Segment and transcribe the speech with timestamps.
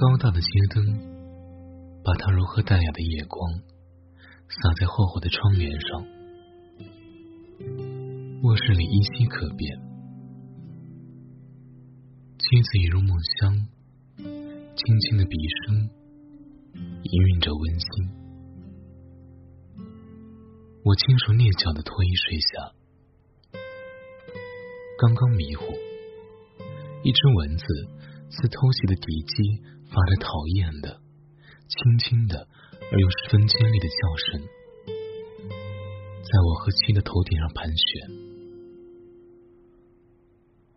[0.00, 0.82] 高大的街灯，
[2.02, 3.52] 把它如何淡雅的夜光
[4.48, 6.06] 洒在厚厚的窗帘上。
[8.42, 9.78] 卧室里依稀可辨，
[12.38, 13.52] 妻子已入梦乡，
[14.16, 15.36] 轻轻的鼻
[15.66, 15.90] 声
[17.02, 17.86] 氤氲着温馨。
[20.82, 22.72] 我轻手蹑脚的脱衣睡下，
[24.98, 25.62] 刚刚迷糊，
[27.02, 27.66] 一只蚊子
[28.30, 29.70] 似偷袭的敌机。
[29.90, 31.00] 发着讨厌的、
[31.66, 32.46] 轻轻的
[32.92, 34.40] 而又十分尖利的叫声，
[36.22, 38.08] 在我和妻的头顶上盘旋。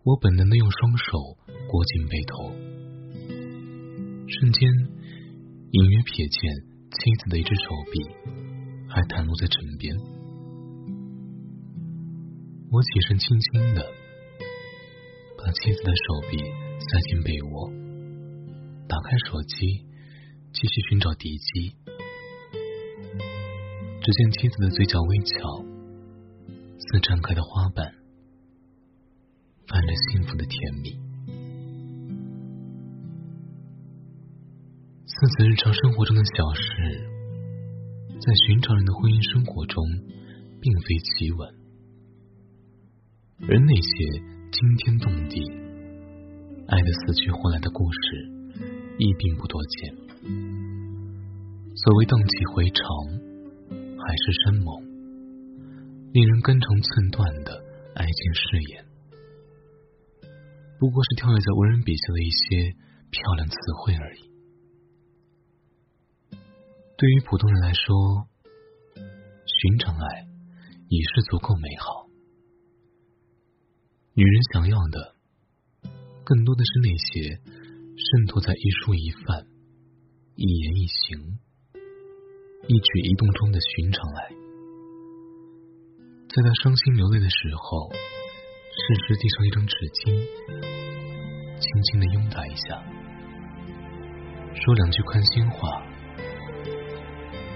[0.04, 1.38] 我本能的用双手
[1.70, 2.50] 裹紧背头，
[4.28, 4.68] 瞬间
[5.70, 8.02] 隐约瞥见妻子的一只手臂
[8.90, 9.96] 还袒露在枕边。
[12.72, 13.86] 我起身，轻轻的
[15.38, 16.42] 把妻子的手臂
[16.90, 17.72] 塞进被窝。
[18.88, 19.86] 打开手机，
[20.52, 21.76] 继续寻找敌机。
[24.02, 25.64] 只见妻子的嘴角微翘，
[26.78, 27.96] 似绽开的花瓣，
[29.68, 31.00] 泛着幸福的甜蜜。
[35.06, 36.62] 似此日常生活中的小事，
[38.20, 39.82] 在寻常人的婚姻生活中，
[40.60, 41.56] 并非奇闻。
[43.48, 44.20] 而那些
[44.52, 45.40] 惊天动地、
[46.68, 48.34] 爱的死去活来的故事。
[49.00, 49.96] 亦并不多见。
[51.76, 52.78] 所谓荡气回肠，
[53.98, 54.84] 海誓山盟，
[56.14, 57.60] 令人肝肠寸断的
[57.96, 58.86] 爱情誓言，
[60.80, 62.78] 不过是跳跃在文人笔下的一些
[63.10, 64.30] 漂亮词汇而已。
[66.96, 68.28] 对于普通人来说，
[69.48, 70.28] 寻常爱
[70.88, 72.08] 已是足够美好。
[74.14, 75.13] 女人想要的，
[76.24, 77.40] 更多的是那些。
[77.96, 79.46] 渗透在一蔬一饭、
[80.34, 81.38] 一言一行、
[82.66, 84.34] 一举一动中的寻常爱，
[86.26, 90.10] 在他伤心流泪的时候，适时递上一张纸巾，
[91.62, 92.82] 轻轻的拥他一下，
[94.58, 95.86] 说两句宽心话，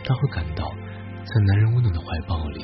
[0.05, 0.69] 他会感到
[1.25, 2.63] 在男人温暖的怀抱里，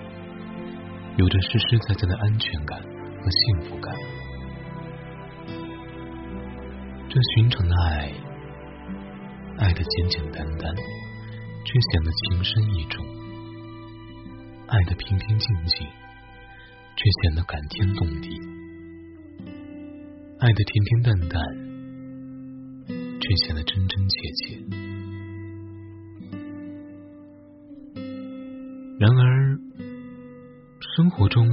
[1.18, 3.98] 有着实实在在的安全感和幸福感。
[7.14, 8.12] 这寻常的爱，
[9.60, 10.76] 爱的简简单单，
[11.64, 13.06] 却显得情深意重；
[14.66, 15.86] 爱的平平静静，
[16.96, 18.30] 却显得感天动地；
[20.40, 21.40] 爱的平平淡淡，
[23.22, 24.58] 却显得真真切切。
[28.98, 29.60] 然而，
[30.96, 31.48] 生活中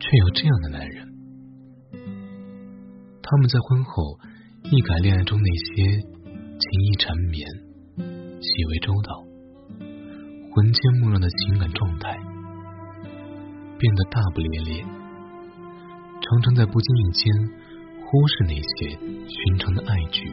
[0.00, 1.03] 却有这样的男人。
[3.26, 4.18] 他们在婚后
[4.64, 7.48] 一改恋爱中那些情意缠绵、
[8.38, 9.24] 细微周到、
[10.52, 12.20] 魂牵梦绕的情感状态，
[13.78, 17.32] 变得大不列颠，常常在不经意间
[18.04, 18.90] 忽视那些
[19.26, 20.30] 寻常的爱句，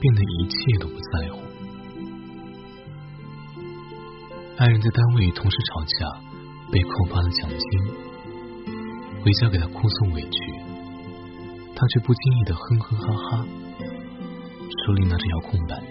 [0.00, 1.42] 变得一切都不在乎。
[4.58, 6.06] 爱人在单位与同事吵架，
[6.70, 7.58] 被扣发了奖金，
[9.24, 10.71] 回家给他哭诉委屈。
[11.74, 13.46] 他却不经意的哼哼哈哈，
[14.86, 15.82] 手里拿着遥控板，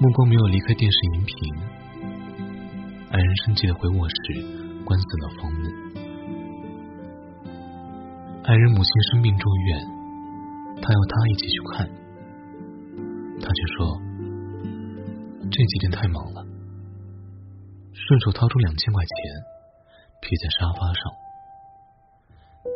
[0.00, 1.34] 目光没有离开电视荧屏。
[3.10, 4.14] 爱人生气的回卧室，
[4.84, 5.62] 关死了房门。
[8.44, 9.86] 爱人母亲生病住院，
[10.80, 11.86] 他要他一起去看，
[13.42, 14.00] 他却说
[15.50, 16.46] 这几天太忙了，
[17.92, 19.12] 顺手掏出两千块钱，
[20.22, 21.12] 撇在沙发上。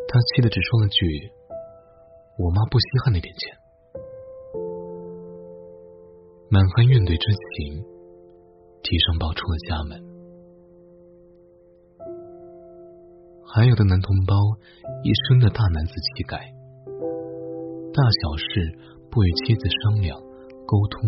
[0.08, 1.32] 他气得只说了句。
[2.36, 3.56] 我妈不稀罕那点钱，
[6.50, 7.78] 满含怨怼之情，
[8.82, 10.02] 提上报出了家门。
[13.46, 14.34] 还有的男同胞
[15.06, 16.42] 一身的大男子气概，
[17.94, 18.50] 大小事
[19.14, 20.18] 不与妻子商量
[20.66, 21.06] 沟通，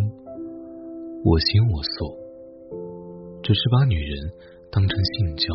[1.27, 2.15] 我行我素，
[3.43, 4.31] 只是把女人
[4.71, 5.51] 当成性交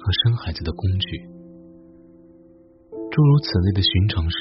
[0.00, 1.33] 和生孩子的工具。
[3.10, 4.36] 诸如此类的寻常事，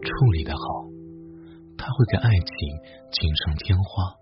[0.00, 0.60] 处理的好，
[1.78, 2.48] 他会给爱情
[3.12, 4.18] 锦上添花；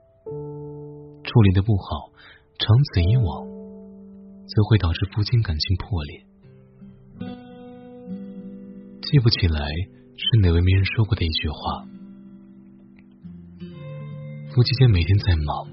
[1.25, 2.13] 处理的不好，
[2.59, 3.47] 长此以往，
[4.47, 6.27] 则会导致夫妻感情破裂。
[9.01, 9.65] 记不起来
[10.17, 11.87] 是哪位名人说过的一句话：
[14.55, 15.69] 夫妻间每天再忙，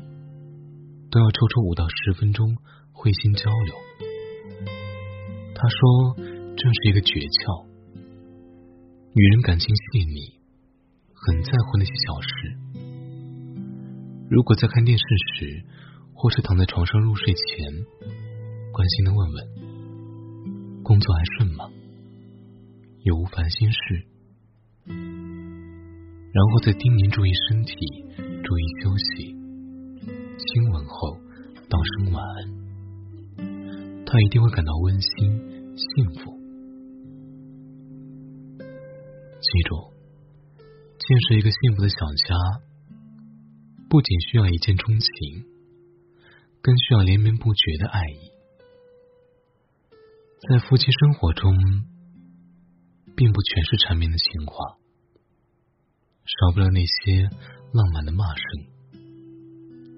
[1.12, 2.56] 都要抽出五到十分钟
[2.94, 3.76] 会心交流。
[5.54, 6.37] 他说。
[6.58, 7.68] 这是一个诀窍。
[9.14, 10.42] 女人感情细腻，
[11.14, 12.58] 很在乎那些小事。
[14.28, 15.04] 如果在看电视
[15.38, 15.64] 时，
[16.16, 17.72] 或是躺在床上入睡前，
[18.74, 21.70] 关心的问问：工作还顺吗？
[23.04, 23.78] 有无烦心事？
[24.88, 27.78] 然后再叮咛注意身体，
[28.42, 29.30] 注意休息，
[30.42, 31.22] 亲吻后
[31.70, 32.50] 道声晚安，
[34.08, 35.38] 他一定会感到温馨
[35.78, 36.37] 幸福。
[39.40, 39.94] 记住，
[40.98, 41.96] 建设一个幸福的小
[42.28, 42.36] 家，
[43.88, 45.46] 不仅需要一见钟情，
[46.62, 48.32] 更需要连绵不绝的爱意。
[50.50, 51.56] 在夫妻生活中，
[53.16, 54.78] 并不全是缠绵的情话，
[56.26, 57.30] 少不了那些
[57.74, 58.44] 浪漫的骂声。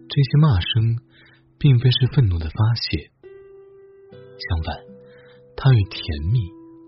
[0.09, 0.99] 这些骂声，
[1.57, 3.11] 并非是愤怒的发泄，
[4.11, 4.75] 相反，
[5.55, 6.41] 它与甜蜜、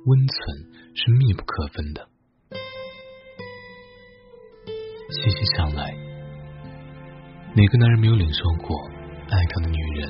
[0.06, 2.11] 温存是密不可分的。
[5.12, 5.94] 细细想来，
[7.54, 8.78] 哪个男人没有领受过
[9.30, 10.10] 爱他的女人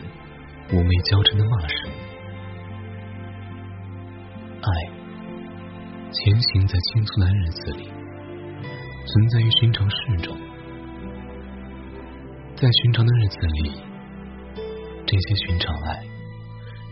[0.69, 1.89] 妩媚娇嗔的骂声？
[4.61, 4.69] 爱
[6.11, 7.89] 前行在轻松的日子里，
[9.07, 10.37] 存在于寻常事中。
[12.55, 13.71] 在寻常的日子里，
[15.07, 15.95] 这些寻常爱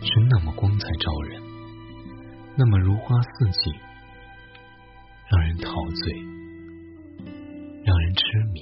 [0.02, 1.40] 是那么光彩照人，
[2.56, 3.72] 那么如花似锦，
[5.28, 6.39] 让人陶醉。
[7.82, 8.22] 让人痴
[8.52, 8.60] 迷。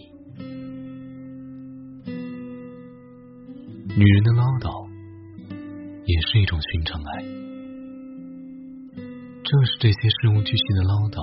[3.96, 4.88] 女人的唠叨
[6.04, 7.22] 也是一种寻常爱，
[9.42, 11.18] 正是这些事无巨细的唠叨，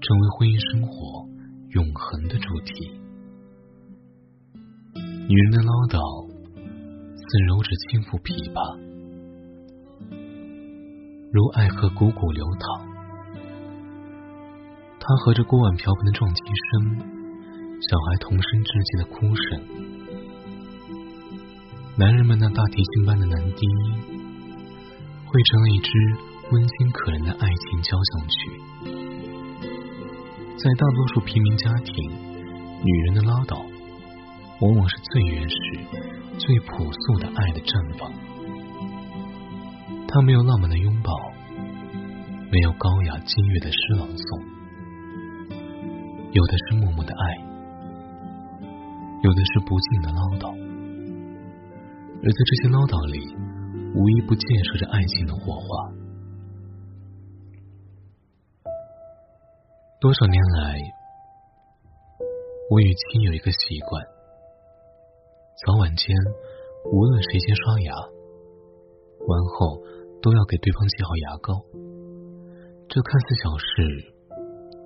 [0.00, 1.26] 成为婚姻生活
[1.70, 3.00] 永恒的主题。
[4.94, 5.98] 女人的唠叨
[7.16, 8.78] 似柔指轻抚琵琶，
[11.32, 12.86] 如爱河汩汩流淌。
[15.00, 16.40] 她和着锅碗瓢盆的撞击
[16.70, 17.21] 声。
[17.82, 19.58] 小孩童声稚气的哭声，
[21.98, 23.98] 男人们那大提琴般的男低音，
[25.26, 25.90] 汇成了一支
[26.52, 28.54] 温馨可人的爱情交响曲。
[30.62, 31.92] 在大多数平民家庭，
[32.86, 33.58] 女人的唠叨，
[34.60, 35.56] 往往是最原始、
[36.38, 38.12] 最朴素的爱的绽放。
[40.06, 41.12] 她没有浪漫的拥抱，
[42.48, 44.40] 没有高雅激越的诗朗诵，
[46.30, 47.51] 有的是默默的爱。
[49.22, 53.22] 有的是不尽的唠叨，而在这些唠叨里，
[53.94, 55.62] 无一不建设着爱情的火花。
[60.00, 60.82] 多少年来，
[62.68, 64.02] 我与妻有一个习惯：
[65.64, 66.10] 早晚间，
[66.90, 69.78] 无论谁先刷牙，完后
[70.18, 71.54] 都要给对方挤好牙膏。
[72.90, 74.10] 这看似小事，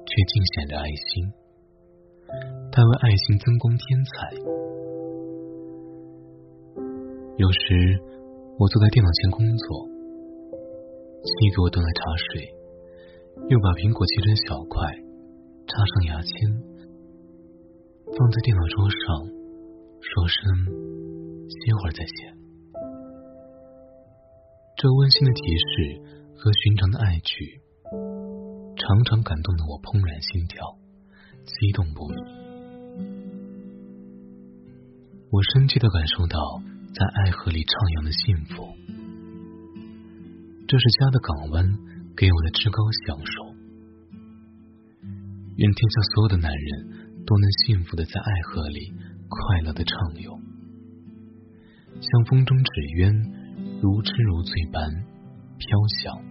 [0.04, 1.24] 却尽显着爱心。
[2.96, 4.10] 爱情增光添彩。
[7.36, 8.00] 有时
[8.58, 9.88] 我坐在电脑前工作，
[11.20, 12.48] 妻给我端来茶水，
[13.52, 14.88] 又把苹果切成小块，
[15.68, 16.32] 插上牙签，
[18.16, 19.28] 放在电脑桌上，
[20.00, 20.40] 说声
[21.52, 22.32] 歇会儿再写。
[24.76, 26.00] 这温馨的提示
[26.36, 27.60] 和寻常的爱句，
[28.80, 30.64] 常常感动的我怦然心跳，
[31.44, 32.45] 激动不已。
[35.28, 36.38] 我深切的感受到
[36.94, 38.62] 在爱河里徜徉的幸福，
[40.68, 41.66] 这是家的港湾
[42.16, 43.42] 给我的至高享受。
[45.56, 48.94] 愿天下所有的男人都能幸福的在爱河里
[49.26, 50.30] 快乐的畅游，
[51.98, 52.70] 像风中纸
[53.02, 53.10] 鸢
[53.82, 54.88] 如痴如醉般
[55.58, 55.66] 飘
[56.00, 56.22] 翔，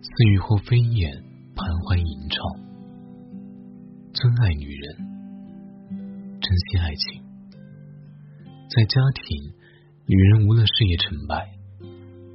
[0.00, 1.12] 似雨后飞燕
[1.54, 2.40] 盘桓吟唱。
[4.14, 5.07] 尊爱女人，
[6.48, 7.20] 珍惜爱情。
[8.70, 9.52] 在家庭，
[10.06, 11.52] 女人无论事业成败，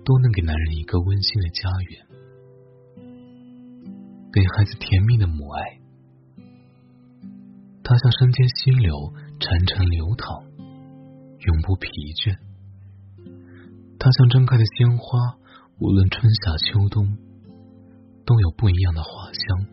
[0.06, 2.06] 都能给男人一个温馨的家园，
[4.32, 5.80] 给孩子甜蜜的母爱。
[7.84, 8.94] 她像山间溪流，
[9.40, 10.46] 潺潺流淌，
[11.40, 12.38] 永不疲倦。
[13.98, 15.40] 她像睁开的鲜花，
[15.80, 17.18] 无论春夏秋冬，
[18.28, 19.66] 都有不一样的花香。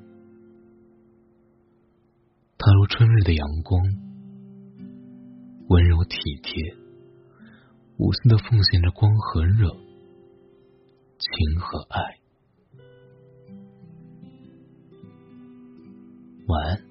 [2.57, 4.09] 她如春日的阳光。
[5.71, 6.75] 温柔体贴，
[7.97, 9.71] 无私的奉献着光和热，
[11.17, 12.19] 情和爱。
[16.49, 16.90] 晚安。